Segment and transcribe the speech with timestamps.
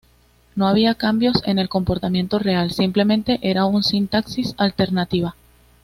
[0.55, 5.35] No había cambios en el comportamiento real, simplemente era una sintaxis alternativa.